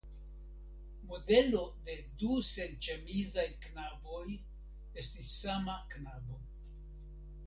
Modelo 1.09 1.59
de 1.89 1.97
du 2.21 2.39
senĉemizaj 2.51 3.45
knaboj 3.65 4.23
estis 5.03 5.29
sama 5.43 5.77
knabo. 5.93 6.39